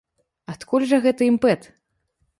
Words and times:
Адкуль 0.53 0.87
жа 0.93 1.01
гэты 1.05 1.29
імпэт? 1.35 1.61